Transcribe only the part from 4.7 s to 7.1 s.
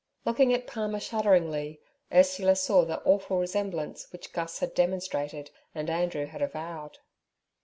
demonstrated and Andrew had avowed.